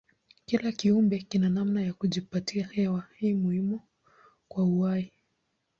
Kila 0.45 0.71
kiumbe 0.71 1.19
kina 1.19 1.49
namna 1.49 1.81
ya 1.81 1.93
kujipatia 1.93 2.67
hewa 2.67 3.03
hii 3.17 3.33
muhimu 3.33 3.81
kwa 4.47 4.63
uhai. 4.63 5.11